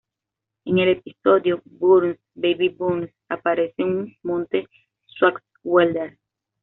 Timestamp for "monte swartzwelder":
4.23-6.17